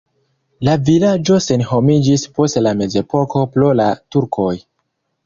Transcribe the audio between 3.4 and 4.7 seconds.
pro la turkoj.